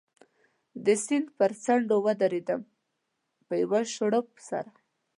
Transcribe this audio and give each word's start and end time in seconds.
د 0.85 0.87
سیند 1.03 1.27
پر 1.37 1.51
څنډه 1.63 1.95
و 1.99 2.05
درېدم، 2.21 2.61
په 3.47 3.53
یوه 3.63 3.79
شړپ 3.93 4.27
سره. 4.49 4.69